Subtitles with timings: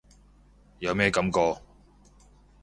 [0.79, 1.57] 有咩感覺？